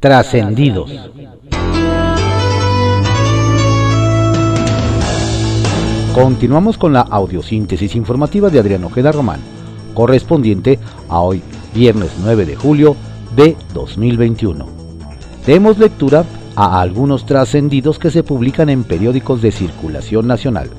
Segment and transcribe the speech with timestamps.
[0.00, 0.92] Trascendidos.
[6.14, 9.40] Continuamos con la audiosíntesis informativa de Adrián Ojeda Román,
[9.94, 11.42] correspondiente a hoy,
[11.74, 12.94] viernes 9 de julio
[13.34, 14.68] de 2021.
[15.44, 16.24] Demos lectura
[16.54, 20.70] a algunos trascendidos que se publican en periódicos de circulación nacional.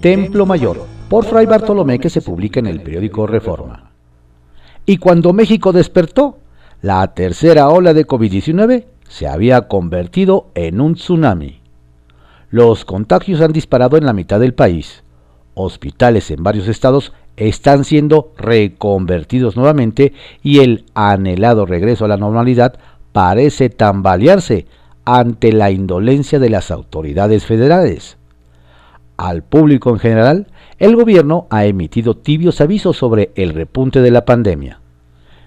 [0.00, 3.90] Templo Mayor, por Fray Bartolomé, que se publica en el periódico Reforma.
[4.86, 6.38] Y cuando México despertó,
[6.82, 11.60] la tercera ola de COVID-19 se había convertido en un tsunami.
[12.50, 15.02] Los contagios han disparado en la mitad del país.
[15.54, 20.12] Hospitales en varios estados están siendo reconvertidos nuevamente
[20.42, 22.78] y el anhelado regreso a la normalidad
[23.12, 24.66] parece tambalearse
[25.04, 28.18] ante la indolencia de las autoridades federales.
[29.16, 30.46] Al público en general,
[30.78, 34.80] el gobierno ha emitido tibios avisos sobre el repunte de la pandemia.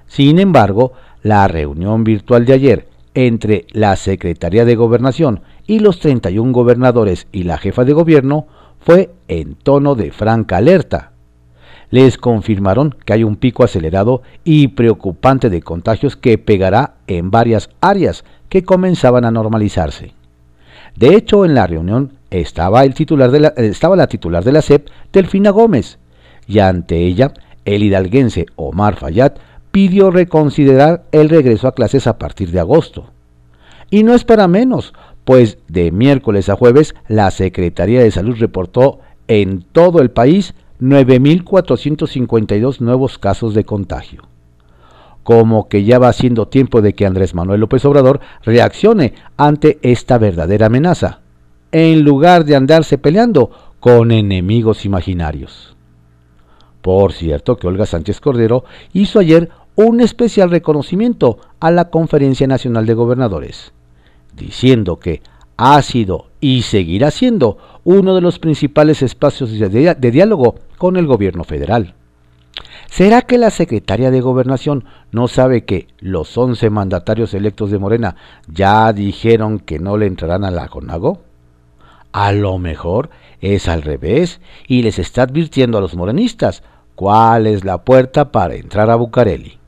[0.07, 6.51] Sin embargo, la reunión virtual de ayer entre la Secretaría de Gobernación y los 31
[6.51, 8.47] gobernadores y la jefa de gobierno
[8.79, 11.11] fue en tono de franca alerta.
[11.91, 17.69] Les confirmaron que hay un pico acelerado y preocupante de contagios que pegará en varias
[17.81, 20.13] áreas que comenzaban a normalizarse.
[20.95, 25.97] De hecho, en la reunión estaba, estaba la titular de la SEP, Delfina Gómez,
[26.47, 27.33] y ante ella,
[27.65, 29.33] el hidalguense Omar Fayad
[29.71, 33.11] pidió reconsiderar el regreso a clases a partir de agosto.
[33.89, 38.99] Y no es para menos, pues de miércoles a jueves la Secretaría de Salud reportó
[39.27, 44.23] en todo el país 9.452 nuevos casos de contagio.
[45.23, 50.17] Como que ya va siendo tiempo de que Andrés Manuel López Obrador reaccione ante esta
[50.17, 51.19] verdadera amenaza,
[51.71, 55.75] en lugar de andarse peleando con enemigos imaginarios.
[56.81, 62.85] Por cierto que Olga Sánchez Cordero hizo ayer un especial reconocimiento a la Conferencia Nacional
[62.85, 63.71] de Gobernadores,
[64.35, 65.21] diciendo que
[65.61, 71.43] ha sido y seguirá siendo uno de los principales espacios de, diálogo con el gobierno
[71.43, 71.95] federal.
[72.87, 78.15] ¿Será que la secretaria de Gobernación no sabe que los 11 mandatarios electos de Morena
[78.47, 81.21] ya dijeron que no le entrarán a la CONAGO?
[82.13, 83.09] A lo mejor
[83.41, 86.63] es al revés y les está advirtiendo a los morenistas
[86.95, 89.58] cuál es la puerta para entrar a Bucareli.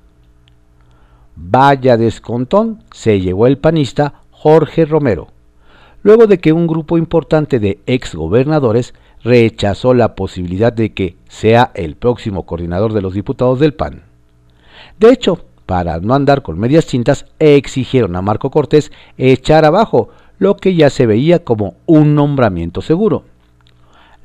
[1.35, 5.27] Vaya descontón se llevó el panista Jorge Romero,
[6.03, 8.93] luego de que un grupo importante de exgobernadores
[9.23, 14.03] rechazó la posibilidad de que sea el próximo coordinador de los diputados del PAN.
[14.99, 20.57] De hecho, para no andar con medias tintas, exigieron a Marco Cortés echar abajo lo
[20.57, 23.23] que ya se veía como un nombramiento seguro.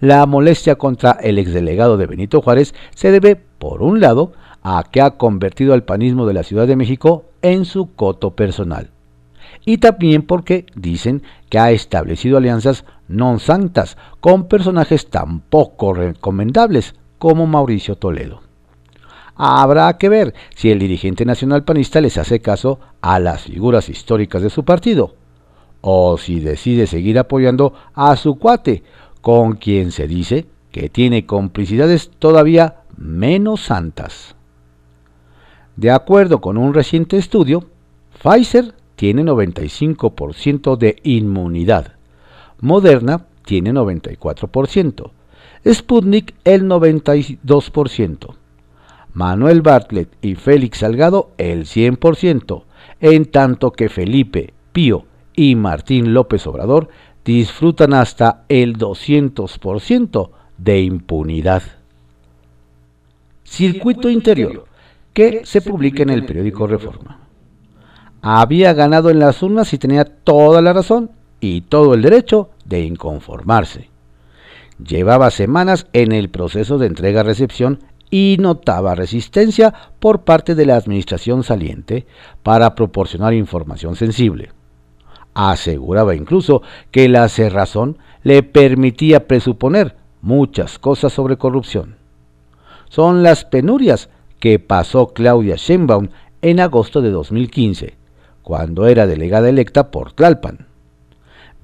[0.01, 4.33] La molestia contra el exdelegado de Benito Juárez se debe, por un lado,
[4.69, 8.91] a que ha convertido al panismo de la Ciudad de México en su coto personal.
[9.65, 16.99] Y también porque dicen que ha establecido alianzas non santas con personajes tan poco recomendables
[17.23, 18.43] como Mauricio Toledo.
[19.37, 24.43] Habrá que ver si el dirigente nacional panista les hace caso a las figuras históricas
[24.43, 25.15] de su partido,
[25.81, 28.83] o si decide seguir apoyando a su cuate,
[29.21, 34.36] con quien se dice que tiene complicidades todavía menos santas.
[35.77, 37.65] De acuerdo con un reciente estudio,
[38.23, 41.93] Pfizer tiene 95% de inmunidad,
[42.61, 45.11] Moderna tiene 94%,
[45.71, 48.35] Sputnik el 92%,
[49.13, 52.63] Manuel Bartlett y Félix Salgado el 100%,
[53.01, 55.05] en tanto que Felipe, Pío
[55.35, 56.89] y Martín López Obrador
[57.23, 61.63] disfrutan hasta el 200% de impunidad.
[63.45, 64.65] Circuito interior
[65.17, 67.21] que se publica en el periódico Reforma.
[68.21, 71.11] Había ganado en las urnas y tenía toda la razón
[71.41, 73.89] y todo el derecho de inconformarse.
[74.79, 77.79] Llevaba semanas en el proceso de entrega-recepción
[78.11, 82.07] y notaba resistencia por parte de la administración saliente
[82.43, 84.53] para proporcionar información sensible.
[85.33, 91.97] Aseguraba incluso que la cerrazón le permitía presuponer muchas cosas sobre corrupción.
[92.91, 94.11] Son las penurias
[94.47, 96.11] que pasó Claudia Sheinbaum
[96.41, 97.97] en agosto de 2015,
[98.45, 100.69] cuando era delegada electa por Tlalpan.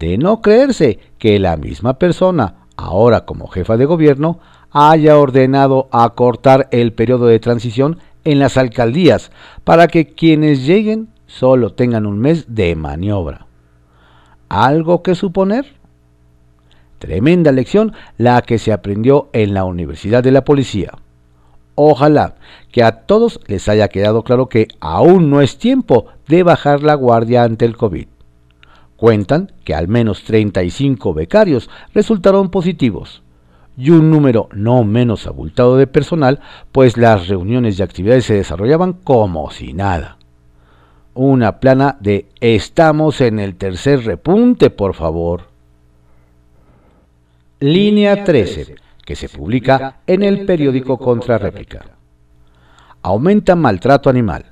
[0.00, 4.40] De no creerse que la misma persona, ahora como jefa de gobierno,
[4.72, 9.30] haya ordenado acortar el periodo de transición en las alcaldías
[9.62, 13.46] para que quienes lleguen solo tengan un mes de maniobra.
[14.48, 15.66] ¿Algo que suponer?
[16.98, 20.90] Tremenda lección la que se aprendió en la Universidad de la Policía
[21.74, 22.34] Ojalá
[22.70, 26.94] que a todos les haya quedado claro que aún no es tiempo de bajar la
[26.94, 28.06] guardia ante el COVID.
[28.96, 33.22] Cuentan que al menos 35 becarios resultaron positivos
[33.76, 36.40] y un número no menos abultado de personal,
[36.72, 40.18] pues las reuniones y actividades se desarrollaban como si nada.
[41.14, 45.48] Una plana de estamos en el tercer repunte, por favor.
[47.60, 51.84] Línea 13, que se publica en el periódico Contrarréplica.
[53.02, 54.46] Aumenta maltrato animal.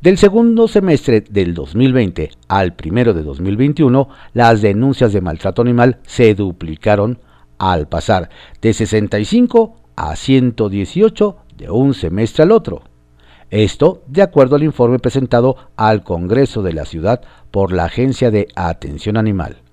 [0.00, 6.34] Del segundo semestre del 2020 al primero de 2021, las denuncias de maltrato animal se
[6.34, 7.20] duplicaron
[7.58, 8.28] al pasar
[8.60, 12.82] de 65 a 118 de un semestre al otro.
[13.50, 18.48] Esto de acuerdo al informe presentado al Congreso de la Ciudad por la Agencia de
[18.56, 19.63] Atención Animal.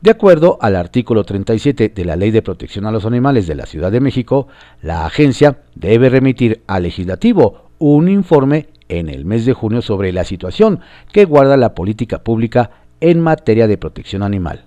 [0.00, 3.66] De acuerdo al artículo 37 de la Ley de Protección a los Animales de la
[3.66, 4.46] Ciudad de México,
[4.80, 10.22] la agencia debe remitir al legislativo un informe en el mes de junio sobre la
[10.22, 10.78] situación
[11.10, 14.66] que guarda la política pública en materia de protección animal.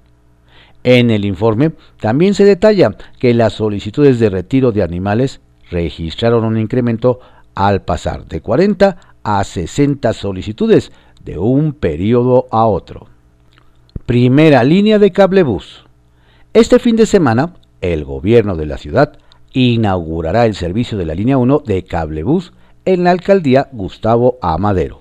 [0.83, 5.39] En el informe también se detalla que las solicitudes de retiro de animales
[5.69, 7.21] registraron un incremento
[7.55, 10.91] al pasar de 40 a 60 solicitudes
[11.23, 13.07] de un periodo a otro.
[14.11, 15.85] Primera línea de cablebús.
[16.51, 19.13] Este fin de semana, el gobierno de la ciudad
[19.53, 22.51] inaugurará el servicio de la línea 1 de cablebús
[22.83, 24.99] en la alcaldía Gustavo Amadero.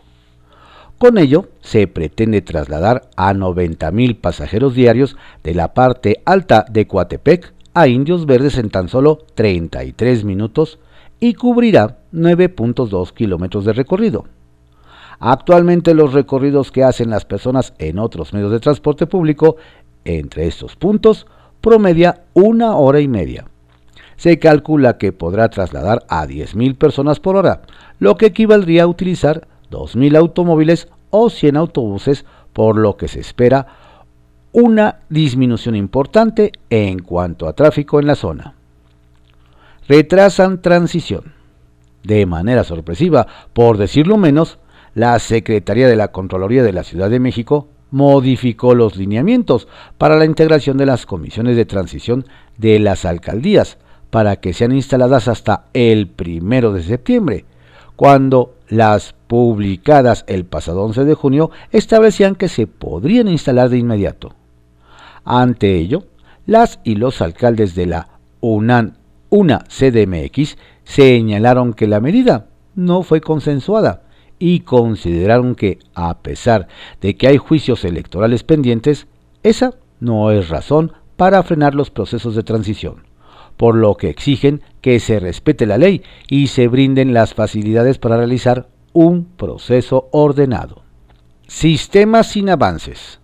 [0.96, 7.52] Con ello, se pretende trasladar a 90.000 pasajeros diarios de la parte alta de Coatepec
[7.74, 10.78] a Indios Verdes en tan solo 33 minutos
[11.18, 14.26] y cubrirá 9.2 kilómetros de recorrido.
[15.20, 19.56] Actualmente los recorridos que hacen las personas en otros medios de transporte público
[20.06, 21.26] entre estos puntos
[21.60, 23.44] promedia una hora y media.
[24.16, 27.62] Se calcula que podrá trasladar a 10.000 personas por hora,
[27.98, 32.24] lo que equivaldría a utilizar 2.000 automóviles o 100 autobuses,
[32.54, 33.66] por lo que se espera
[34.52, 38.54] una disminución importante en cuanto a tráfico en la zona.
[39.86, 41.34] Retrasan transición.
[42.02, 44.58] De manera sorpresiva, por decirlo menos,
[44.94, 50.24] la Secretaría de la Contraloría de la Ciudad de México modificó los lineamientos para la
[50.24, 52.26] integración de las comisiones de transición
[52.56, 53.78] de las alcaldías
[54.10, 57.44] para que sean instaladas hasta el primero de septiembre,
[57.96, 64.34] cuando las publicadas el pasado 11 de junio establecían que se podrían instalar de inmediato.
[65.24, 66.04] Ante ello,
[66.46, 68.08] las y los alcaldes de la
[68.40, 68.96] UNAN,
[69.28, 74.02] una CDMX señalaron que la medida no fue consensuada
[74.40, 76.66] y consideraron que, a pesar
[77.00, 79.06] de que hay juicios electorales pendientes,
[79.44, 83.08] esa no es razón para frenar los procesos de transición
[83.60, 88.16] por lo que exigen que se respete la ley y se brinden las facilidades para
[88.16, 90.82] realizar un proceso ordenado.
[91.46, 93.20] Sistema sin avances.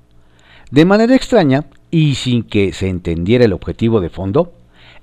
[0.70, 4.52] De manera extraña y sin que se entendiera el objetivo de fondo,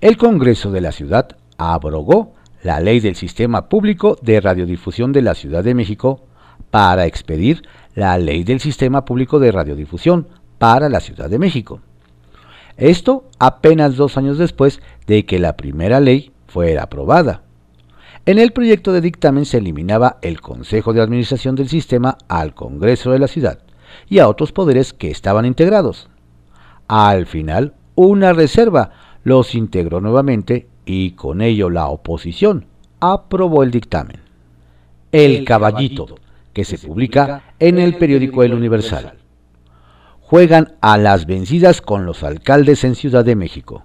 [0.02, 5.36] el Congreso de la Ciudad abrogó la ley del Sistema Público de Radiodifusión de la
[5.36, 6.26] Ciudad de México
[6.72, 7.64] para expedir
[7.94, 10.28] la ley del Sistema Público de Radiodifusión
[10.58, 11.82] para la Ciudad de México.
[12.78, 17.44] Esto apenas dos años después de que la primera ley fuera aprobada.
[18.26, 23.12] En el proyecto de dictamen se eliminaba el Consejo de Administración del Sistema al Congreso
[23.12, 23.60] de la Ciudad
[24.08, 26.10] y a otros poderes que estaban integrados.
[26.88, 28.92] Al final, una reserva
[29.24, 32.66] los integró nuevamente y con ello la oposición
[33.00, 34.22] aprobó el dictamen.
[35.12, 36.16] El Caballito,
[36.54, 39.18] que se publica en el periódico El Universal
[40.34, 43.84] juegan a las vencidas con los alcaldes en Ciudad de México.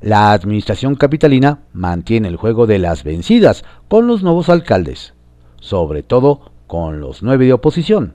[0.00, 5.14] La administración capitalina mantiene el juego de las vencidas con los nuevos alcaldes,
[5.60, 8.14] sobre todo con los nueve de oposición,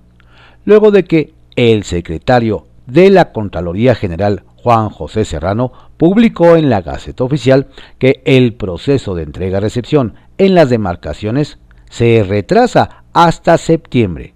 [0.65, 6.81] luego de que el secretario de la Contraloría General Juan José Serrano publicó en la
[6.81, 7.67] Gaceta Oficial
[7.99, 14.33] que el proceso de entrega-recepción en las demarcaciones se retrasa hasta septiembre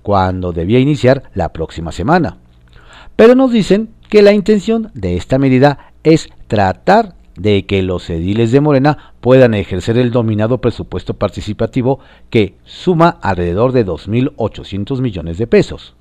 [0.00, 2.38] cuando debía iniciar la próxima semana.
[3.14, 8.50] Pero nos dicen que la intención de esta medida es tratar de que los ediles
[8.52, 15.46] de Morena puedan ejercer el dominado presupuesto participativo que suma alrededor de 2.800 millones de
[15.46, 15.94] pesos.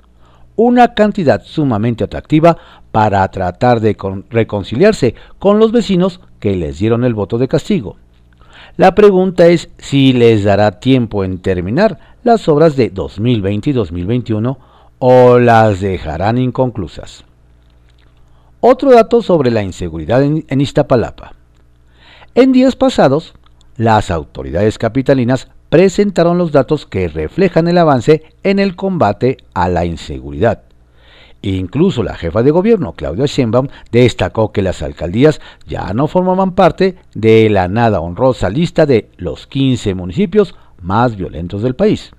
[0.58, 2.58] Una cantidad sumamente atractiva
[2.92, 3.96] para tratar de
[4.30, 7.96] reconciliarse con los vecinos que les dieron el voto de castigo.
[8.76, 14.60] La pregunta es si les dará tiempo en terminar las obras de 2020 y 2021
[15.00, 17.24] o las dejarán inconclusas.
[18.60, 21.34] Otro dato sobre la inseguridad en, Iztapalapa.
[22.34, 23.34] En días pasados,
[23.78, 29.86] las autoridades capitalinas presentaron los datos que reflejan el avance en el combate a la
[29.86, 30.64] inseguridad.
[31.42, 36.96] Incluso la jefa de gobierno, Claudia Sheinbaum, destacó que las alcaldías ya no formaban parte
[37.14, 42.12] de la nada honrosa lista de los 15 municipios más violentos del país.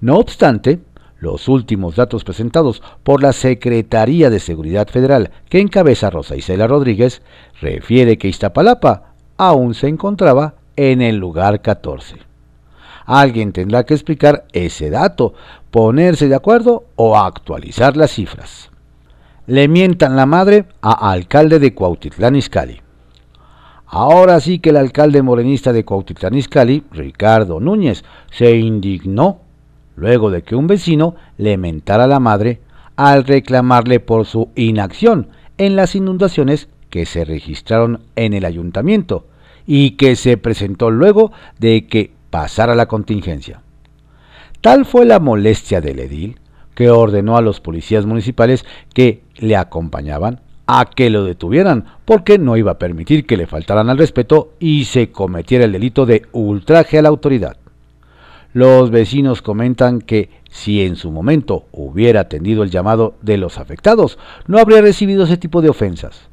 [0.00, 0.80] No obstante,
[1.18, 7.22] los últimos datos presentados por la Secretaría de Seguridad Federal que encabeza Rosa Isela Rodríguez
[7.60, 12.27] refiere que Iztapalapa aún se encontraba en el lugar 14.
[13.08, 15.32] Alguien tendrá que explicar ese dato,
[15.70, 18.70] ponerse de acuerdo o actualizar las cifras.
[19.46, 22.82] Le mientan la madre a alcalde de Cuautitlán Izcalli.
[23.86, 29.40] Ahora sí que el alcalde morenista de Cuautitlán Izcalli, Ricardo Núñez, se indignó
[29.96, 32.60] luego de que un vecino le mentara a la madre
[32.94, 39.24] al reclamarle por su inacción en las inundaciones que se registraron en el ayuntamiento
[39.66, 43.62] y que se presentó luego de que pasara la contingencia.
[44.60, 46.40] Tal fue la molestia del edil
[46.74, 52.56] que ordenó a los policías municipales que le acompañaban a que lo detuvieran, porque no
[52.56, 56.98] iba a permitir que le faltaran al respeto y se cometiera el delito de ultraje
[56.98, 57.56] a la autoridad.
[58.52, 64.18] Los vecinos comentan que si en su momento hubiera atendido el llamado de los afectados,
[64.46, 66.27] no habría recibido ese tipo de ofensas.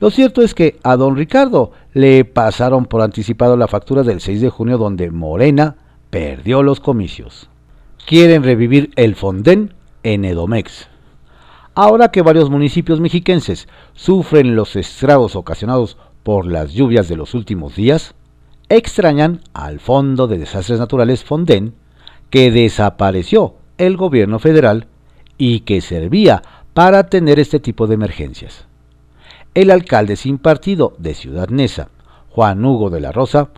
[0.00, 4.40] Lo cierto es que a don Ricardo le pasaron por anticipado la factura del 6
[4.40, 5.76] de junio donde Morena
[6.08, 7.50] perdió los comicios.
[8.06, 10.88] Quieren revivir el Fonden en Edomex.
[11.74, 17.76] Ahora que varios municipios mexiquenses sufren los estragos ocasionados por las lluvias de los últimos
[17.76, 18.14] días,
[18.70, 21.74] extrañan al Fondo de Desastres Naturales Fonden,
[22.30, 24.86] que desapareció el gobierno federal
[25.36, 26.42] y que servía
[26.72, 28.69] para tener este tipo de emergencias
[29.54, 31.88] el alcalde sin partido de Ciudad Neza,
[32.30, 33.50] Juan Hugo de la Rosa,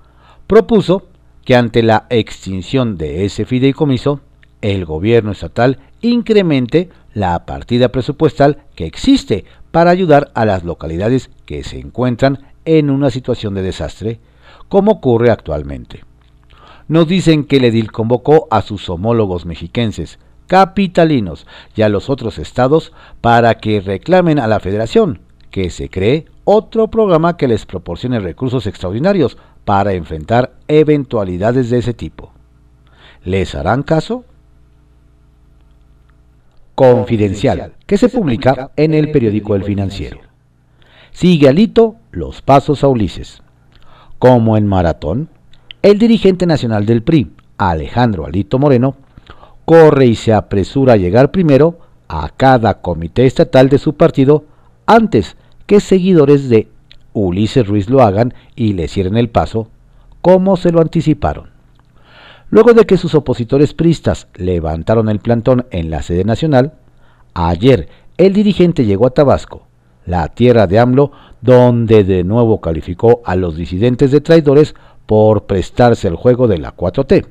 [0.46, 1.06] propuso
[1.44, 4.20] que ante la extinción de ese fideicomiso,
[4.62, 11.64] el gobierno estatal incremente la partida presupuestal que existe para ayudar a las localidades que
[11.64, 14.20] se encuentran en una situación de desastre,
[14.68, 16.04] como ocurre actualmente.
[16.88, 22.38] Nos dicen que el edil convocó a sus homólogos mexiquenses, capitalinos y a los otros
[22.38, 25.20] estados para que reclamen a la federación
[25.52, 31.94] que se cree otro programa que les proporcione recursos extraordinarios para enfrentar eventualidades de ese
[31.94, 32.32] tipo.
[33.22, 34.24] ¿Les harán caso?
[36.74, 40.18] Confidencial, que se publica en el periódico El Financiero.
[41.12, 43.42] Sigue Alito los pasos a Ulises.
[44.18, 45.28] Como en maratón,
[45.82, 48.96] el dirigente nacional del PRI, Alejandro Alito Moreno,
[49.66, 51.78] corre y se apresura a llegar primero
[52.08, 54.46] a cada comité estatal de su partido
[54.86, 56.68] antes que seguidores de
[57.12, 59.68] Ulises Ruiz lo hagan y le cierren el paso,
[60.20, 61.50] como se lo anticiparon.
[62.50, 66.74] Luego de que sus opositores pristas levantaron el plantón en la sede nacional,
[67.34, 67.88] ayer
[68.18, 69.66] el dirigente llegó a Tabasco,
[70.04, 74.74] la tierra de AMLO, donde de nuevo calificó a los disidentes de traidores
[75.06, 77.26] por prestarse al juego de la 4T,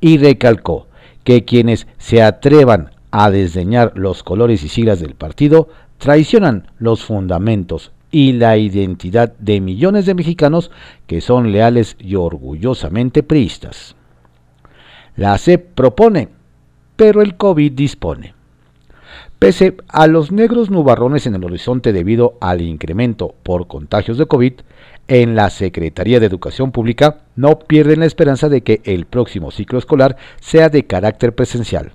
[0.00, 0.88] y recalcó
[1.24, 5.68] que quienes se atrevan a desdeñar los colores y siglas del partido
[6.02, 10.72] traicionan los fundamentos y la identidad de millones de mexicanos
[11.06, 13.94] que son leales y orgullosamente priistas.
[15.14, 16.28] La CEP propone,
[16.96, 18.34] pero el COVID dispone.
[19.38, 24.54] Pese a los negros nubarrones en el horizonte debido al incremento por contagios de COVID,
[25.06, 29.78] en la Secretaría de Educación Pública no pierden la esperanza de que el próximo ciclo
[29.78, 31.92] escolar sea de carácter presencial.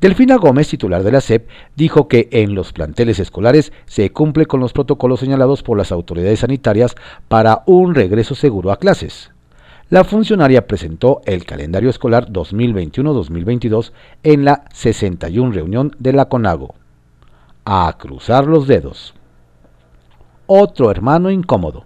[0.00, 4.60] Delfina Gómez, titular de la SEP, dijo que en los planteles escolares se cumple con
[4.60, 6.94] los protocolos señalados por las autoridades sanitarias
[7.28, 9.30] para un regreso seguro a clases.
[9.90, 16.74] La funcionaria presentó el calendario escolar 2021-2022 en la 61 reunión de la CONAGO.
[17.64, 19.14] A cruzar los dedos.
[20.46, 21.84] Otro hermano incómodo.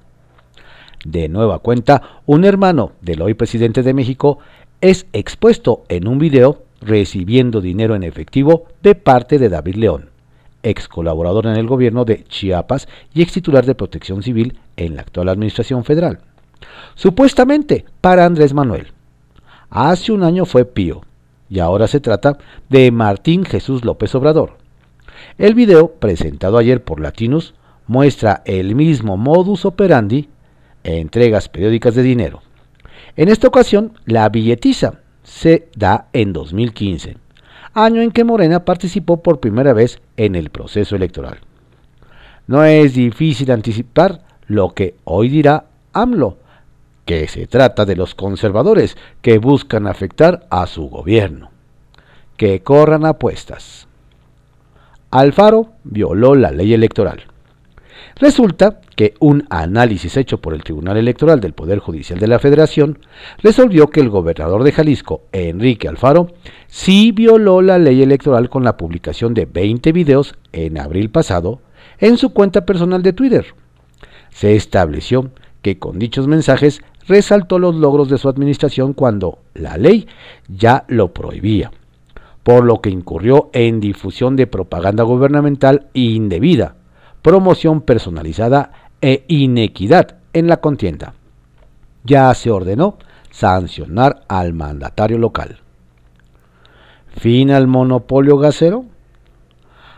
[1.05, 4.39] De nueva cuenta, un hermano del hoy presidente de México
[4.81, 10.11] es expuesto en un video recibiendo dinero en efectivo de parte de David León,
[10.63, 15.03] ex colaborador en el gobierno de Chiapas y ex titular de Protección Civil en la
[15.03, 16.21] actual Administración Federal.
[16.95, 18.89] Supuestamente para Andrés Manuel.
[19.71, 21.03] Hace un año fue Pío
[21.49, 24.57] y ahora se trata de Martín Jesús López Obrador.
[25.37, 27.55] El video, presentado ayer por Latinos,
[27.87, 30.29] muestra el mismo modus operandi,
[30.85, 32.43] entregas periódicas de dinero.
[33.17, 37.19] En esta ocasión, la billetiza se da en 2015,
[37.75, 41.39] año en que Morena participó por primera vez en el proceso electoral.
[42.47, 46.39] No es difícil anticipar lo que hoy dirá AMLO,
[47.05, 51.51] que se trata de los conservadores que buscan afectar a su gobierno.
[52.39, 53.87] Que corran apuestas.
[55.11, 57.25] Alfaro violó la ley electoral.
[58.17, 62.99] Resulta que un análisis hecho por el Tribunal Electoral del Poder Judicial de la Federación
[63.41, 66.33] resolvió que el gobernador de Jalisco, Enrique Alfaro,
[66.67, 71.61] sí violó la ley electoral con la publicación de 20 videos en abril pasado
[72.01, 73.47] en su cuenta personal de Twitter.
[74.31, 75.31] Se estableció
[75.63, 80.09] que con dichos mensajes resaltó los logros de su administración cuando la ley
[80.49, 81.71] ya lo prohibía,
[82.43, 86.75] por lo que incurrió en difusión de propaganda gubernamental indebida,
[87.23, 91.15] promoción personalizada e inequidad en la contienda.
[92.05, 92.99] Ya se ordenó
[93.31, 95.61] sancionar al mandatario local.
[97.17, 98.85] ¿Fin al monopolio gasero?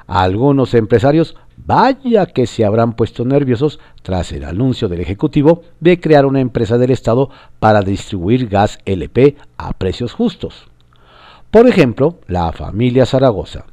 [0.06, 6.26] Algunos empresarios vaya que se habrán puesto nerviosos tras el anuncio del Ejecutivo de crear
[6.26, 10.66] una empresa del Estado para distribuir gas LP a precios justos.
[11.50, 13.66] Por ejemplo, la familia Zaragoza,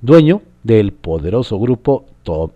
[0.00, 2.04] dueño del poderoso grupo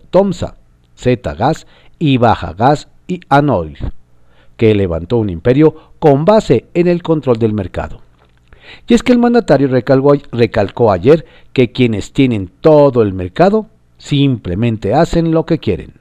[0.09, 0.55] Tomsa,
[0.95, 1.67] Z Gas
[1.99, 3.77] y Baja Gas y Anoil,
[4.57, 8.01] que levantó un imperio con base en el control del mercado.
[8.87, 15.31] Y es que el mandatario recalcó, ayer que quienes tienen todo el mercado simplemente hacen
[15.31, 15.93] lo que quieren.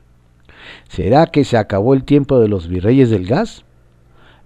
[0.88, 3.64] ¿Será que se acabó el tiempo de los virreyes del gas?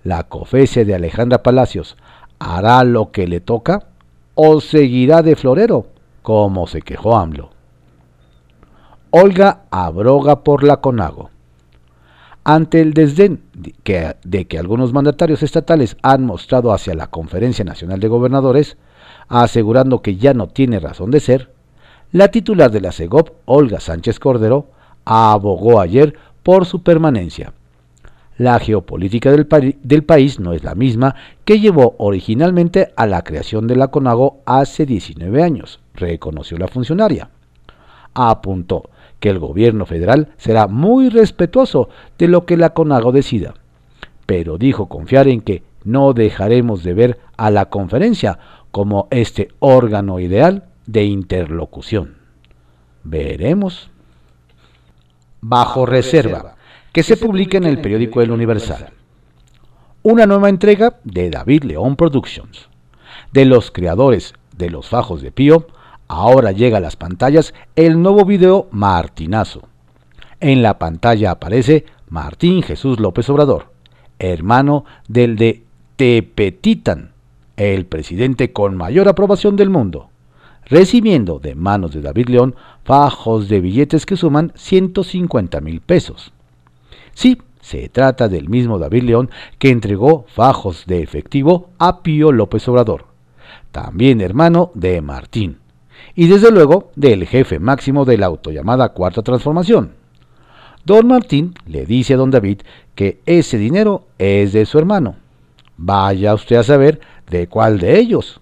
[0.04, 1.96] ¿La cofecia de Alejandra Palacios
[2.38, 3.88] hará lo que le toca
[4.34, 5.86] o seguirá de florero,
[6.22, 7.50] como se quejó AMLO?
[9.10, 11.30] Olga abroga por la CONAGO.
[12.50, 18.08] Ante el desdén de que, algunos mandatarios estatales han mostrado hacia la Conferencia Nacional de
[18.08, 18.78] Gobernadores,
[19.28, 21.52] asegurando que ya no tiene razón de ser,
[22.10, 24.70] la titular de la CEGOP, Olga Sánchez Cordero,
[25.04, 27.52] abogó ayer por su permanencia.
[28.38, 29.46] La geopolítica del,
[29.82, 34.38] del, país no es la misma que llevó originalmente a la creación de la CONAGO
[34.46, 37.28] hace 19 años, reconoció la funcionaria.
[38.14, 38.88] Apuntó
[39.20, 43.54] que el gobierno federal será muy respetuoso de lo que la CONAGO decida,
[44.26, 48.38] pero dijo confiar en que no dejaremos de ver a la conferencia
[48.70, 52.16] como este órgano ideal de interlocución.
[53.04, 53.90] Veremos.
[55.40, 56.56] Bajo reserva,
[56.92, 58.90] que se publique en el periódico El Universal.
[60.02, 62.68] Una nueva entrega de David León Productions,
[63.32, 65.68] de los creadores de Los Fajos de Pío,
[66.08, 69.68] Ahora llega a las pantallas el nuevo video Martinazo.
[70.40, 73.66] En la pantalla aparece Martín Jesús López Obrador,
[74.18, 75.64] hermano del de
[75.96, 77.12] Tepetitan,
[77.58, 80.08] el presidente con mayor aprobación del mundo,
[80.64, 86.32] recibiendo de manos de David León fajos de billetes que suman 150 mil pesos.
[87.12, 92.66] Sí, se trata del mismo David León que entregó fajos de efectivo a Pío López
[92.68, 93.04] Obrador,
[93.72, 95.58] también hermano de Martín
[96.14, 99.92] y desde luego del jefe máximo de la autollamada Cuarta Transformación.
[100.84, 102.60] Don Martín le dice a don David
[102.94, 105.16] que ese dinero es de su hermano.
[105.76, 108.40] Vaya usted a saber de cuál de ellos.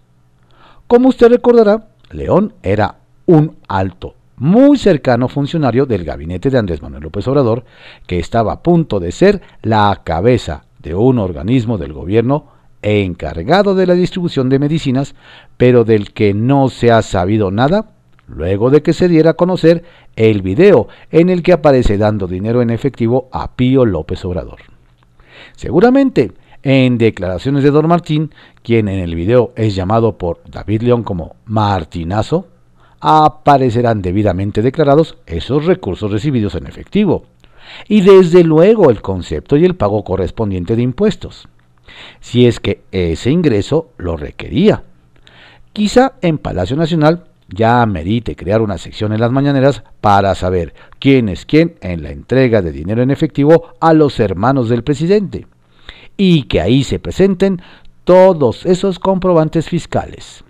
[0.87, 7.03] Como usted recordará, León era un alto, muy cercano funcionario del gabinete de Andrés Manuel
[7.03, 7.65] López Obrador,
[8.07, 12.56] que estaba a punto de ser la cabeza de un organismo del gobierno
[12.87, 15.15] encargado de la distribución de medicinas,
[15.57, 17.91] pero del que no se ha sabido nada
[18.29, 22.63] luego de que se diera a conocer el video en el que aparece dando dinero
[22.63, 24.61] en efectivo a Pío López Obrador.
[25.55, 31.03] Seguramente, en declaraciones de Don Martín, quien en el video es llamado por David León
[31.03, 32.49] como Martinazo,
[33.01, 37.25] aparecerán debidamente declarados esos recursos recibidos en efectivo,
[37.89, 41.49] y desde luego el concepto y el pago correspondiente de impuestos
[42.21, 44.85] si es que ese ingreso lo requería.
[45.73, 51.29] Quizá en Palacio Nacional ya merite crear una sección en las mañaneras para saber quién
[51.29, 55.47] es quién en la entrega de dinero en efectivo a los hermanos del presidente
[56.17, 57.61] y que ahí se presenten
[58.05, 60.45] todos esos comprobantes fiscales.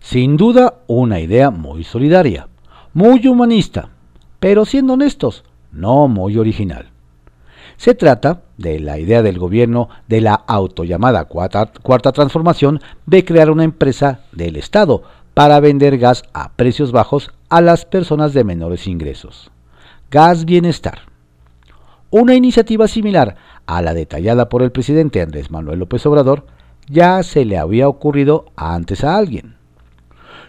[0.00, 2.48] Sin duda una idea muy solidaria,
[2.94, 3.90] muy humanista,
[4.38, 6.88] pero siendo honestos, no muy original.
[7.80, 13.50] Se trata de la idea del gobierno de la autollamada cuarta, cuarta transformación de crear
[13.50, 18.86] una empresa del Estado para vender gas a precios bajos a las personas de menores
[18.86, 19.50] ingresos.
[20.10, 20.98] Gas Bienestar.
[22.10, 26.44] Una iniciativa similar a la detallada por el presidente Andrés Manuel López Obrador
[26.86, 29.56] ya se le había ocurrido antes a alguien.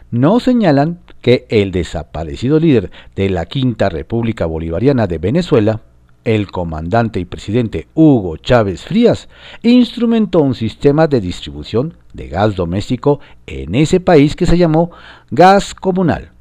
[0.10, 5.80] No señalan que el desaparecido líder de la Quinta República Bolivariana de Venezuela
[6.24, 9.30] el comandante y presidente Hugo Chávez Frías
[9.64, 14.92] instrumentó un sistema de distribución de gas doméstico en ese país que se llamó
[15.30, 16.32] gas comunal,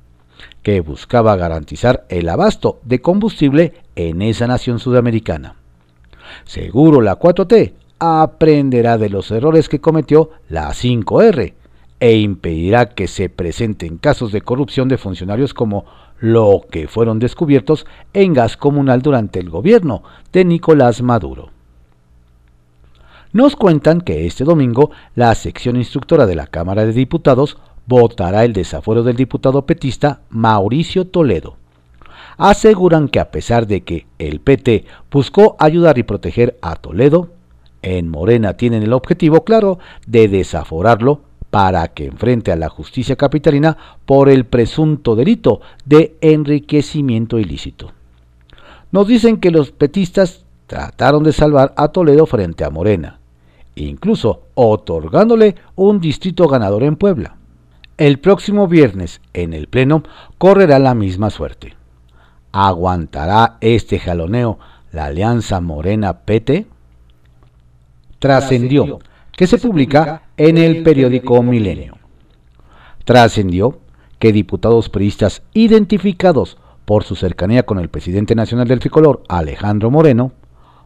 [0.62, 5.56] que buscaba garantizar el abasto de combustible en esa nación sudamericana.
[6.44, 11.54] Seguro la 4T aprenderá de los errores que cometió la 5R
[12.00, 15.84] e impedirá que se presenten casos de corrupción de funcionarios como
[16.20, 20.02] lo que fueron descubiertos en gas comunal durante el gobierno
[20.32, 21.50] de Nicolás Maduro.
[23.32, 28.52] Nos cuentan que este domingo la sección instructora de la Cámara de Diputados votará el
[28.52, 31.56] desafuero del diputado petista Mauricio Toledo.
[32.36, 37.28] Aseguran que a pesar de que el PT buscó ayudar y proteger a Toledo,
[37.82, 43.76] en Morena tienen el objetivo claro de desaforarlo para que enfrente a la justicia capitalina
[44.06, 47.92] por el presunto delito de enriquecimiento ilícito.
[48.92, 53.18] Nos dicen que los petistas trataron de salvar a Toledo frente a Morena,
[53.74, 57.36] incluso otorgándole un distrito ganador en Puebla.
[57.98, 60.04] El próximo viernes, en el Pleno,
[60.38, 61.76] correrá la misma suerte.
[62.52, 64.58] ¿Aguantará este jaloneo
[64.92, 66.66] la alianza Morena-PT?
[68.18, 69.00] Trascendió
[69.40, 71.96] que se publica en el periódico Milenio.
[73.06, 73.78] Trascendió
[74.18, 80.32] que diputados priistas identificados por su cercanía con el presidente nacional del tricolor, Alejandro Moreno,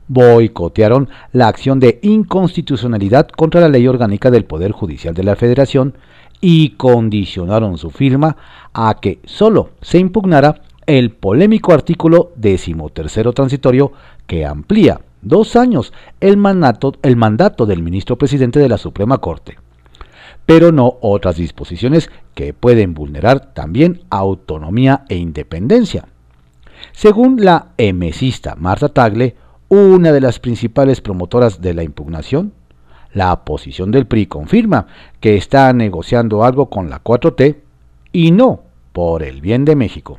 [0.07, 5.99] boicotearon la acción de inconstitucionalidad contra la ley orgánica del Poder Judicial de la Federación
[6.41, 8.37] y condicionaron su firma
[8.73, 13.91] a que solo se impugnara el polémico artículo decimotercero transitorio
[14.29, 19.59] que amplía dos años el mandato, el mandato del ministro presidente de la Suprema Corte,
[20.47, 26.09] pero no otras disposiciones que pueden vulnerar también autonomía e independencia.
[26.93, 29.37] Según la emesista Marta Tagle,
[29.69, 32.53] una de las principales promotoras de la impugnación,
[33.13, 34.87] la posición del PRI confirma
[35.21, 37.57] que está negociando algo con la 4T
[38.13, 40.19] y no por el bien de México.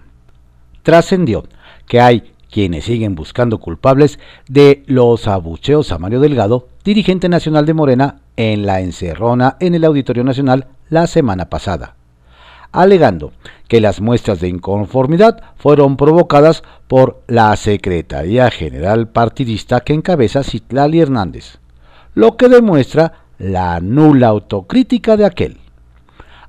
[0.82, 1.44] Trascendió
[1.88, 7.74] que hay quienes siguen buscando culpables de los abucheos a Mario Delgado, dirigente nacional de
[7.74, 11.96] Morena, en la encerrona en el Auditorio Nacional la semana pasada,
[12.72, 13.32] alegando
[13.68, 21.00] que las muestras de inconformidad fueron provocadas por la Secretaría General Partidista que encabeza Citlali
[21.00, 21.60] Hernández,
[22.14, 25.58] lo que demuestra la nula autocrítica de aquel.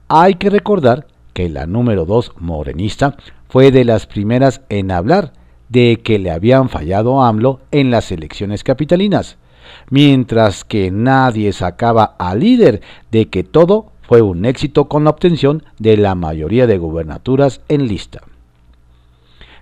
[0.09, 3.17] Hay que recordar que la número 2 morenista
[3.49, 5.33] fue de las primeras en hablar
[5.69, 9.39] de que le habían fallado a AMLO en las elecciones capitalinas,
[9.91, 15.65] mientras que nadie sacaba al líder de que todo fue un éxito con la obtención
[15.79, 18.23] de la mayoría de gubernaturas en lista.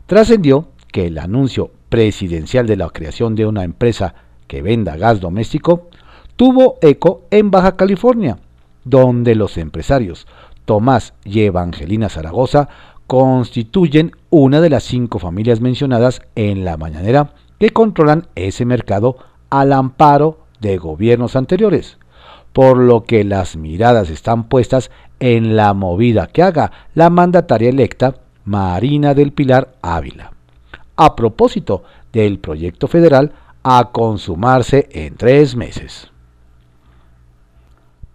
[0.06, 4.14] Trascendió que el anuncio presidencial de la creación de una empresa
[4.46, 5.88] que venda gas doméstico
[6.36, 8.38] tuvo eco en Baja California,
[8.84, 10.26] donde los empresarios
[10.64, 12.68] Tomás y Evangelina Zaragoza
[13.06, 19.16] constituyen una de las cinco familias mencionadas en la mañanera que controlan ese mercado
[19.48, 21.98] al amparo de gobiernos anteriores,
[22.52, 28.16] por lo que las miradas están puestas en la movida que haga la mandataria electa
[28.44, 30.32] Marina del Pilar Ávila,
[30.96, 36.10] a propósito del proyecto federal a consumarse en tres meses.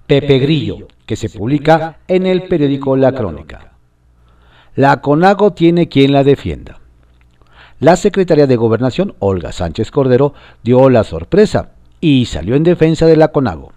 [0.05, 3.68] Pepe Grillo, que se publica en el periódico La Crónica.
[4.75, 6.79] La CONAGO tiene quien la defienda.
[7.79, 13.17] La secretaria de Gobernación, Olga Sánchez Cordero, dio la sorpresa y salió en defensa de
[13.17, 13.71] la CONAGO.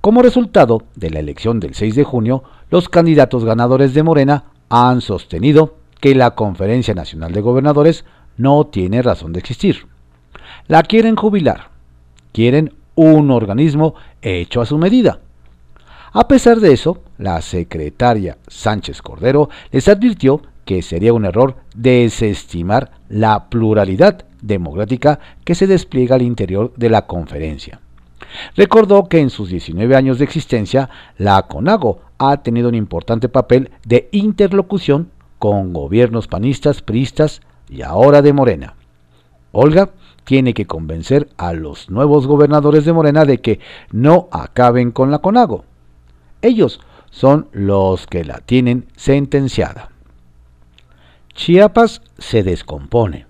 [0.00, 5.00] Como resultado de la elección del 6 de junio, los candidatos ganadores de Morena han
[5.00, 8.04] sostenido que la Conferencia Nacional de Gobernadores
[8.36, 9.86] no tiene razón de existir.
[10.68, 11.70] La quieren jubilar.
[12.32, 15.20] Quieren un organismo hecho a su medida.
[16.12, 22.90] A pesar de eso, la secretaria Sánchez Cordero les advirtió que sería un error desestimar
[23.08, 27.80] la pluralidad democrática que se despliega al interior de la conferencia.
[28.56, 33.70] Recordó que en sus 19 años de existencia, la CONAGO ha tenido un importante papel
[33.84, 38.74] de interlocución con gobiernos panistas, priistas y ahora de Morena.
[39.52, 39.90] Olga
[40.24, 43.60] tiene que convencer a los nuevos gobernadores de Morena de que
[43.92, 45.64] no acaben con la CONAGO
[46.46, 46.80] ellos
[47.16, 49.88] son los que la tienen sentenciada.
[51.32, 53.24] Chiapas se descompone.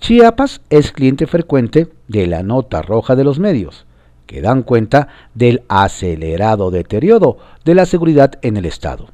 [0.00, 3.84] Chiapas es cliente frecuente de la nota roja de los medios,
[4.24, 9.08] que dan cuenta del acelerado deterioro de la seguridad en el Estado.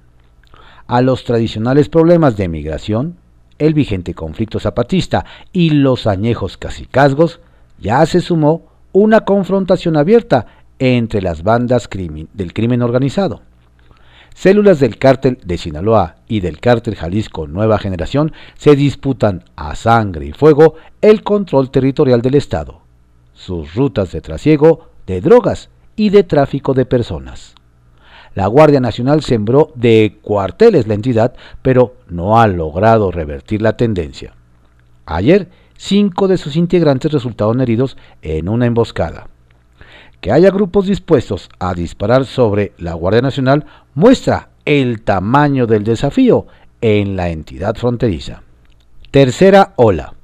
[0.86, 3.16] A los tradicionales problemas de migración,
[3.58, 7.40] el vigente conflicto zapatista y los añejos casicazgos,
[7.80, 10.46] ya se sumó una confrontación abierta
[10.78, 13.42] entre las bandas del crimen organizado.
[14.34, 20.26] Células del cártel de Sinaloa y del cártel Jalisco Nueva Generación se disputan a sangre
[20.26, 22.80] y fuego el control territorial del Estado,
[23.32, 27.54] sus rutas de trasiego de drogas y de tráfico de personas.
[28.34, 34.34] La Guardia Nacional sembró de cuarteles la entidad, pero no ha logrado revertir la tendencia.
[35.06, 39.28] Ayer, cinco de sus integrantes resultaron heridos en una emboscada.
[40.24, 46.46] Que haya grupos dispuestos a disparar sobre la Guardia Nacional muestra el tamaño del desafío
[46.80, 48.42] en la entidad fronteriza.
[49.10, 50.14] Tercera ola.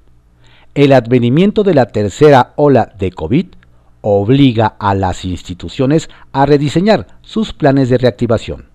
[0.74, 3.48] El advenimiento de la tercera ola de COVID
[4.00, 8.70] obliga a las instituciones a rediseñar sus planes de reactivación.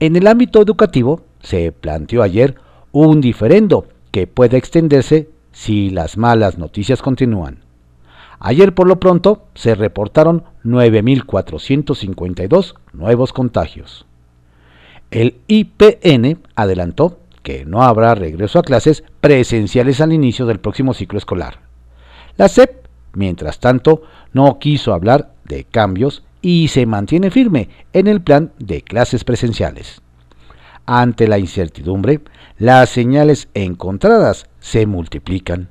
[0.00, 2.56] En el ámbito educativo, se planteó ayer
[2.92, 7.64] un diferendo que puede extenderse si las malas noticias continúan.
[8.38, 14.04] Ayer por lo pronto se reportaron 9.452 nuevos contagios.
[15.10, 21.18] El IPN adelantó que no habrá regreso a clases presenciales al inicio del próximo ciclo
[21.18, 21.60] escolar.
[22.36, 24.02] La SEP Mientras tanto,
[24.34, 30.02] no quiso hablar de cambios y se mantiene firme en el plan de clases presenciales.
[30.84, 32.20] Ante la incertidumbre,
[32.58, 35.70] las señales encontradas se multiplican.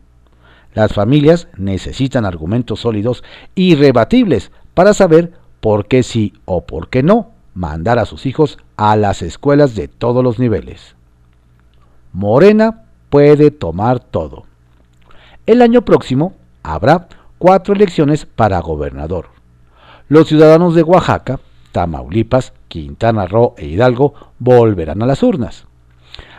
[0.75, 3.23] Las familias necesitan argumentos sólidos
[3.55, 8.59] y rebatibles para saber por qué sí o por qué no mandar a sus hijos
[8.75, 10.95] a las escuelas de todos los niveles.
[12.11, 14.43] Morena puede tomar todo.
[15.45, 17.07] El año próximo habrá
[17.37, 19.27] cuatro elecciones para gobernador.
[20.09, 21.39] Los ciudadanos de Oaxaca,
[21.71, 25.67] Tamaulipas, Quintana Roo e Hidalgo volverán a las urnas.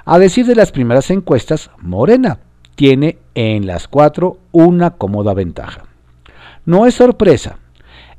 [0.04, 2.40] A decir de las primeras encuestas, Morena
[2.74, 5.84] tiene en las cuatro una cómoda ventaja.
[6.64, 7.58] No es sorpresa.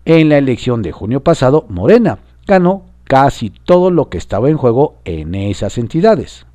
[0.05, 4.95] En la elección de junio pasado, Morena ganó casi todo lo que estaba en juego
[5.05, 6.45] en esas entidades.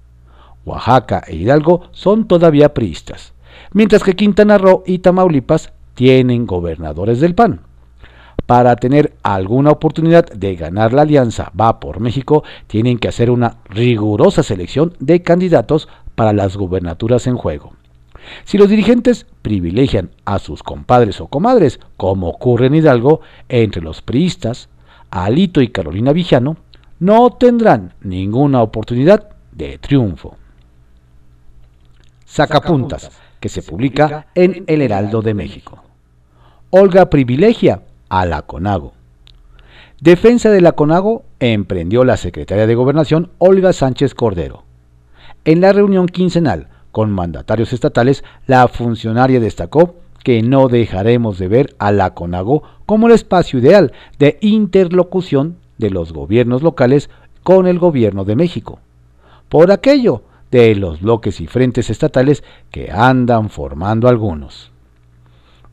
[0.65, 3.35] Oaxaca e Hidalgo son todavía priistas,
[3.73, 7.63] mientras que Quintana Roo y Tamaulipas tienen gobernadores del PAN.
[8.47, 13.57] Para tener alguna oportunidad de ganar la alianza Va por México, tienen que hacer una
[13.69, 17.73] rigurosa selección de candidatos para las gubernaturas en juego.
[18.45, 24.03] Si los dirigentes privilegian a sus compadres o comadres, como ocurre en Hidalgo, entre los
[24.03, 24.69] priistas,
[25.11, 26.57] Alito y Carolina Vijano,
[26.99, 30.37] no tendrán ninguna oportunidad de triunfo.
[32.25, 35.83] Sacapuntas que se publica en El Heraldo de México.
[36.71, 38.95] Olga privilegia a la CONAGO.
[40.01, 44.65] Defensa de la CONAGO emprendió la secretaria de Gobernación Olga Sánchez Cordero.
[45.45, 51.75] En la reunión quincenal con mandatarios estatales, la funcionaria destacó que no dejaremos de ver
[51.79, 57.11] a la CONAGO como el espacio ideal de interlocución de los gobiernos locales
[57.43, 58.79] con el gobierno de México.
[59.49, 64.71] Por aquello de los bloques y frentes estatales que andan formando algunos.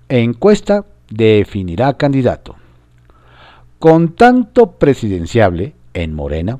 [0.07, 2.55] Encuesta definirá candidato.
[3.77, 6.59] Con tanto presidenciable en Morena,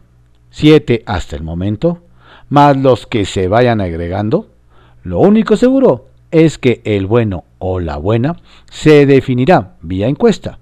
[0.52, 2.02] siete hasta el momento,
[2.50, 4.48] más los que se vayan agregando,
[5.04, 8.38] lo único seguro es que el bueno o la buena
[8.70, 10.60] se definirá vía encuesta.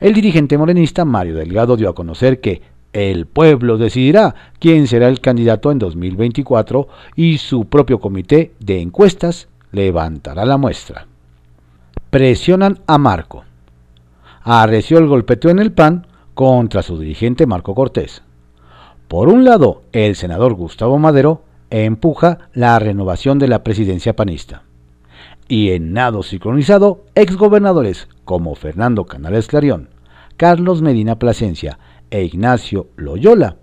[0.00, 5.20] El dirigente morenista Mario Delgado dio a conocer que el pueblo decidirá quién será el
[5.20, 11.06] candidato en 2024 y su propio comité de encuestas levantará la muestra.
[12.10, 13.44] Presionan a Marco.
[14.42, 18.22] Arreció el golpeteo en el PAN contra su dirigente Marco Cortés.
[19.10, 24.62] Por un lado, el senador Gustavo Madero empuja la renovación de la presidencia panista.
[25.48, 29.88] Y en nado sincronizado, exgobernadores como Fernando Canales Clarión,
[30.36, 31.80] Carlos Medina Plasencia
[32.12, 33.56] e Ignacio Loyola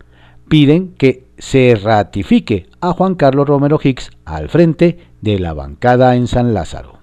[0.50, 6.28] piden que se ratifique a Juan Carlos Romero Hicks al frente de la bancada en
[6.28, 6.98] San Lázaro.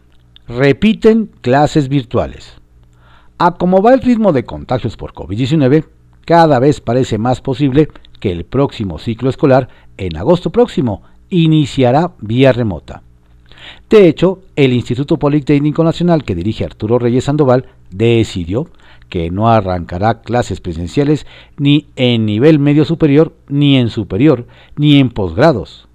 [0.48, 2.56] Repiten clases virtuales.
[3.38, 5.86] A como va el ritmo de contagios por COVID-19,
[6.26, 7.88] cada vez parece más posible
[8.24, 13.02] que el próximo ciclo escolar, en agosto próximo, iniciará vía remota.
[13.90, 18.70] De hecho, el Instituto Politécnico Nacional que dirige Arturo Reyes Sandoval decidió
[19.10, 21.26] que no arrancará clases presenciales
[21.58, 24.46] ni en nivel medio superior, ni en superior,
[24.78, 25.86] ni en posgrados.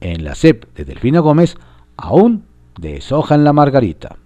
[0.00, 1.56] En la SEP de Delfina Gómez
[1.96, 2.46] aún
[2.80, 4.16] deshojan la margarita.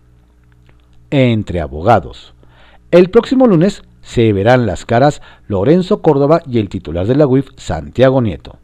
[1.10, 2.32] Entre abogados.
[2.90, 7.50] El próximo lunes se verán las caras Lorenzo Córdoba y el titular de la UIF,
[7.56, 8.58] Santiago Nieto.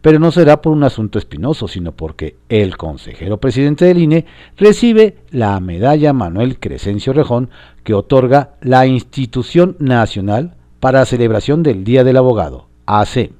[0.00, 4.24] pero no será por un asunto espinoso, sino porque el consejero presidente del INE
[4.56, 7.50] recibe la medalla Manuel Crescencio Rejón
[7.84, 13.30] que otorga la Institución Nacional para celebración del Día del Abogado, AC.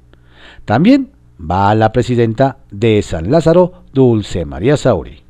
[0.65, 5.23] También va la presidenta de San Lázaro, Dulce María Sauri.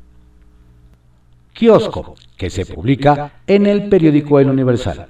[1.52, 5.08] Kiosco, que se publica en el periódico El Universal.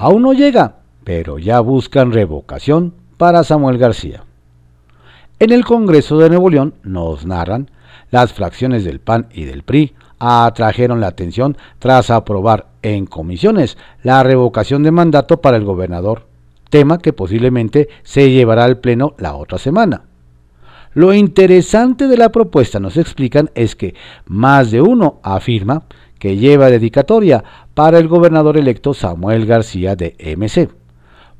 [0.00, 4.22] Aún no llega, pero ya buscan revocación para Samuel García.
[5.40, 7.68] En el Congreso de Nuevo León nos narran
[8.12, 14.22] las fracciones del PAN y del PRI atrajeron la atención tras aprobar en comisiones la
[14.22, 16.28] revocación de mandato para el gobernador,
[16.70, 20.02] tema que posiblemente se llevará al Pleno la otra semana.
[20.94, 25.82] Lo interesante de la propuesta, nos explican, es que más de uno afirma
[26.18, 30.68] que lleva dedicatoria para el gobernador electo Samuel García de MC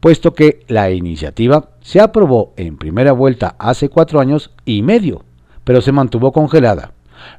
[0.01, 5.25] puesto que la iniciativa se aprobó en primera vuelta hace cuatro años y medio,
[5.65, 6.93] pero se mantuvo congelada,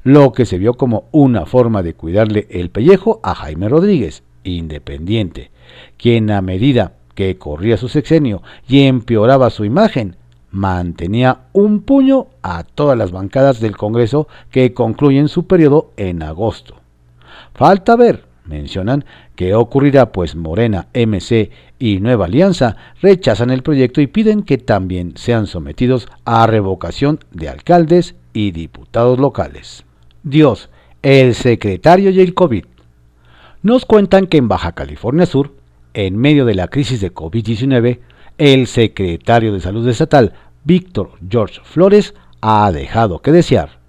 [0.04, 5.52] lo que se vio como una forma de cuidarle el pellejo a Jaime Rodríguez, independiente,
[5.98, 10.16] quien a medida que corría su sexenio y empeoraba su imagen,
[10.52, 16.76] mantenía un puño a todas las bancadas del Congreso que concluyen su periodo en agosto.
[17.60, 19.04] Falta ver, mencionan,
[19.36, 25.18] qué ocurrirá pues Morena, MC y Nueva Alianza rechazan el proyecto y piden que también
[25.18, 29.84] sean sometidos a revocación de alcaldes y diputados locales.
[30.24, 30.70] Dios,
[31.02, 32.64] el secretario y el COVID.
[33.62, 35.54] Nos cuentan que en Baja California Sur,
[35.94, 38.00] en medio de la crisis de COVID-19,
[38.38, 40.32] el secretario de Salud Estatal,
[40.64, 43.80] Víctor George Flores, ha dejado que desear,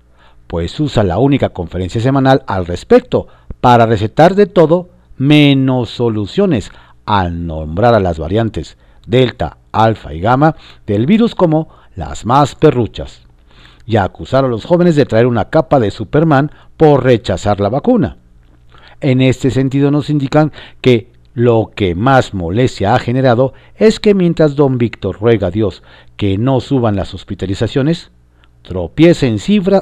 [0.49, 3.29] pues usa la única conferencia semanal al respecto
[3.61, 6.71] para recetar de todo menos soluciones
[7.05, 13.23] al nombrar a las variantes delta, alfa y gamma del virus como las más perruchas
[13.87, 18.19] y acusar a los jóvenes de traer una capa de Superman por rechazar la vacuna.
[19.01, 24.57] En este sentido nos indican que lo que más molestia ha generado es que mientras
[24.57, 25.83] don Víctor ruega a Dios
[26.17, 28.11] que no suban las hospitalizaciones,
[28.63, 29.39] tropieza en,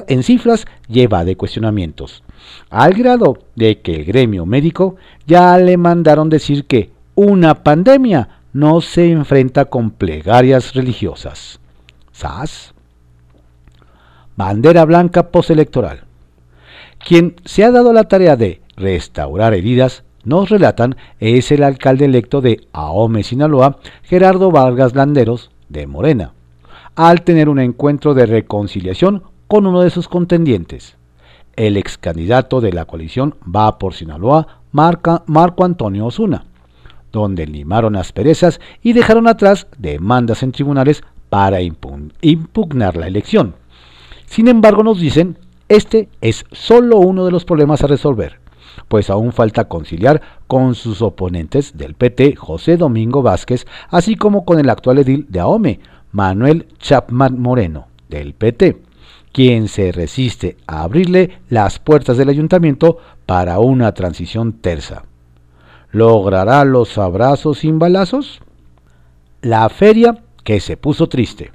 [0.07, 2.23] en cifras lleva de cuestionamientos,
[2.69, 4.95] al grado de que el gremio médico
[5.27, 11.59] ya le mandaron decir que una pandemia no se enfrenta con plegarias religiosas.
[12.11, 12.73] ¿Sas?
[14.35, 16.03] Bandera blanca postelectoral.
[17.05, 22.41] Quien se ha dado la tarea de restaurar heridas, nos relatan, es el alcalde electo
[22.41, 26.33] de Ahome, Sinaloa, Gerardo Vargas Landeros, de Morena,
[27.07, 30.97] al tener un encuentro de reconciliación con uno de sus contendientes.
[31.55, 36.43] El ex candidato de la coalición va por Sinaloa, Marco Antonio Osuna
[37.11, 43.55] donde limaron asperezas y dejaron atrás demandas en tribunales para impugnar la elección.
[44.25, 45.37] Sin embargo, nos dicen,
[45.69, 48.39] este es solo uno de los problemas a resolver,
[48.89, 54.59] pues aún falta conciliar con sus oponentes del PT, José Domingo Vázquez, así como con
[54.59, 55.79] el actual edil de AOME,
[56.11, 58.81] Manuel Chapman Moreno, del PT,
[59.31, 65.03] quien se resiste a abrirle las puertas del ayuntamiento para una transición tersa.
[65.91, 68.41] ¿Logrará los abrazos sin balazos?
[69.41, 71.51] La feria que se puso triste.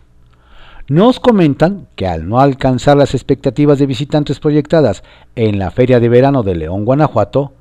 [0.89, 5.03] Nos comentan que al no alcanzar las expectativas de visitantes proyectadas
[5.35, 7.53] en la Feria de Verano de León, Guanajuato,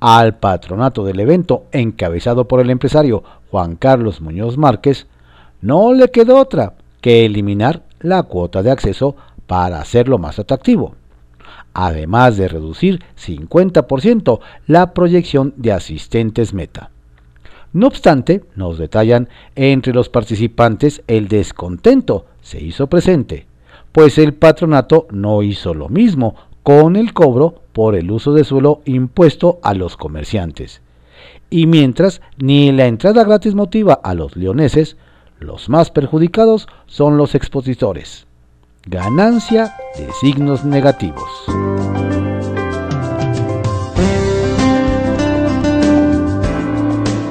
[0.00, 5.06] al patronato del evento encabezado por el empresario Juan Carlos Muñoz Márquez,
[5.62, 10.94] no le quedó otra que eliminar la cuota de acceso para hacerlo más atractivo
[11.74, 16.90] además de reducir 50% la proyección de asistentes meta.
[17.72, 23.46] No obstante, nos detallan, entre los participantes el descontento se hizo presente,
[23.92, 28.82] pues el patronato no hizo lo mismo con el cobro por el uso de suelo
[28.84, 30.82] impuesto a los comerciantes.
[31.48, 34.96] Y mientras ni la entrada gratis motiva a los leoneses,
[35.42, 38.26] los más perjudicados son los expositores
[38.86, 41.22] ganancia de signos negativos.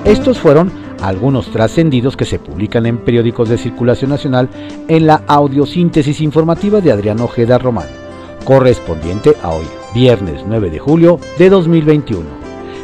[0.05, 4.49] Estos fueron algunos trascendidos que se publican en periódicos de circulación nacional
[4.87, 7.87] en la audiosíntesis informativa de Adrián Ojeda Román,
[8.45, 12.23] correspondiente a hoy, viernes 9 de julio de 2021.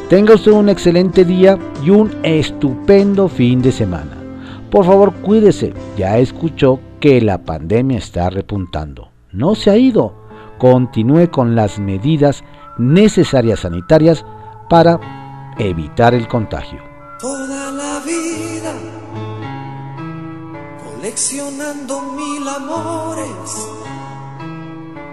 [0.10, 4.17] Tenga usted un excelente día y un estupendo fin de semana.
[4.72, 5.74] Por favor, cuídese.
[5.98, 9.10] Ya escuchó que la pandemia está repuntando.
[9.32, 10.14] No se ha ido.
[10.58, 12.44] Continúe con las medidas
[12.78, 14.26] necesarias sanitarias
[14.70, 15.00] para
[15.58, 16.80] evitar el contagio.
[17.20, 18.74] Toda la vida
[20.84, 23.68] coleccionando mil amores,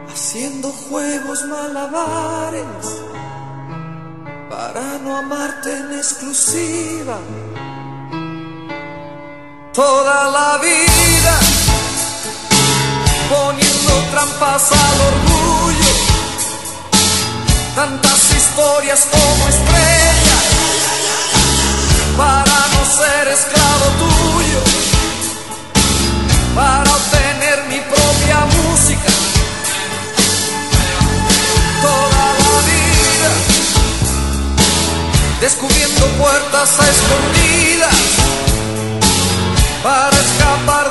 [0.09, 3.05] haciendo juegos malabares
[4.51, 7.19] para no amarte en exclusiva
[9.75, 11.41] toda la vida,
[13.29, 15.95] poniendo trampas al orgullo,
[17.75, 20.45] tantas historias como estrellas,
[22.16, 24.61] para no ser esclavo tuyo,
[26.55, 29.11] para obtener mi propia música.
[31.83, 33.31] Toda la vida,
[35.41, 38.24] descubriendo puertas escondidas
[39.85, 40.84] para escapar.